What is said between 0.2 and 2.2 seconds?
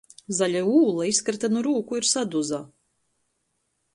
Zaļa ūla izkryta nu rūku i